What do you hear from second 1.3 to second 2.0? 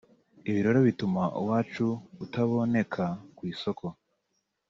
uwacu